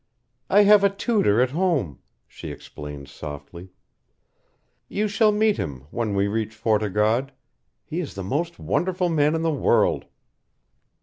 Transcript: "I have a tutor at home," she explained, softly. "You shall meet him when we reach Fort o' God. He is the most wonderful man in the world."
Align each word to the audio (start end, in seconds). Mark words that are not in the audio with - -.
"I 0.49 0.63
have 0.63 0.83
a 0.83 0.89
tutor 0.89 1.39
at 1.41 1.51
home," 1.51 1.99
she 2.27 2.49
explained, 2.49 3.07
softly. 3.07 3.69
"You 4.89 5.07
shall 5.07 5.31
meet 5.31 5.57
him 5.57 5.85
when 5.91 6.15
we 6.15 6.25
reach 6.27 6.55
Fort 6.55 6.81
o' 6.81 6.89
God. 6.89 7.33
He 7.85 7.99
is 7.99 8.15
the 8.15 8.23
most 8.23 8.57
wonderful 8.57 9.09
man 9.09 9.35
in 9.35 9.43
the 9.43 9.51
world." 9.53 10.05